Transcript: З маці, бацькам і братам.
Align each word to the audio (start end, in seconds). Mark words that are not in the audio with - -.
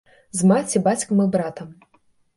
З 0.39 0.47
маці, 0.51 0.81
бацькам 0.87 1.23
і 1.29 1.31
братам. 1.39 1.69